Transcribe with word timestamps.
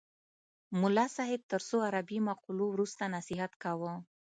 ملا 0.79 1.05
صاحب 1.15 1.41
تر 1.51 1.61
څو 1.67 1.77
عربي 1.89 2.19
مقولو 2.29 2.65
وروسته 2.69 3.03
نصیحت 3.15 3.51
کاوه. 3.63 3.93